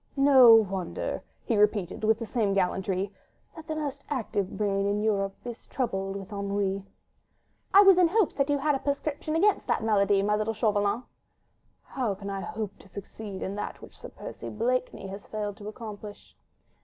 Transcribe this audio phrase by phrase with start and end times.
[0.17, 3.13] "No wonder," he repeated, with the same gallantry,
[3.55, 6.81] "that the most active brain in Europe is troubled with ennui."
[7.71, 11.03] "I was in hopes that you had a prescription against the malady, my little Chauvelin."
[11.83, 15.67] "How can I hope to succeed in that which Sir Percy Blakeney has failed to
[15.67, 16.35] accomplish?"